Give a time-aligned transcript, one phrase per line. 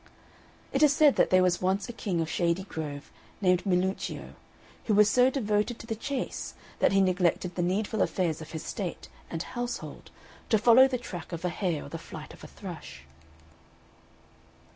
[0.73, 4.33] It is said that there was once a king of Shady Grove named Milluccio,
[4.85, 8.63] who was so devoted to the chase, that he neglected the needful affairs of his
[8.63, 10.09] state and household
[10.49, 13.03] to follow the track of a hare or the flight of a thrush.